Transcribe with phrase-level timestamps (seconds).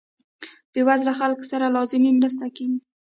[0.71, 2.79] بې وزله خلکو سره لازمې مرستې کیږي.